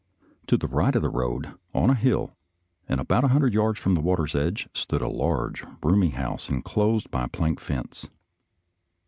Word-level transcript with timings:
To 0.47 0.57
the 0.57 0.65
right 0.67 0.95
of 0.95 1.03
the 1.03 1.11
road, 1.11 1.53
on 1.75 1.91
a 1.91 1.93
hill, 1.93 2.35
and 2.89 2.99
about 2.99 3.23
a 3.23 3.27
hundred 3.27 3.53
yards 3.53 3.77
from 3.77 3.93
the 3.93 4.01
water's 4.01 4.33
edge, 4.33 4.67
stood 4.73 5.03
a 5.03 5.07
large, 5.07 5.63
roomy 5.83 6.09
house 6.09 6.49
inclosed 6.49 7.11
by 7.11 7.25
a 7.25 7.29
plank 7.29 7.59
fence. 7.59 8.09